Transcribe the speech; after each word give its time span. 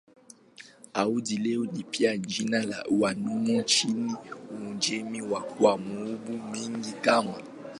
Hadi 0.93 1.37
leo 1.37 1.65
ni 1.65 1.83
pia 1.83 2.17
jina 2.17 2.63
la 2.65 2.85
wanaume 2.99 3.57
nchini 3.59 4.15
Uajemi 4.61 5.17
na 5.19 5.39
kwa 5.39 5.77
maumbo 5.77 6.31
mengine 6.47 6.93
kama 7.01 7.33